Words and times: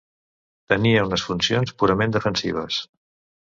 Tenia 0.73 1.03
unes 1.11 1.27
funcions 1.31 1.77
purament 1.85 2.19
defensives. 2.19 2.85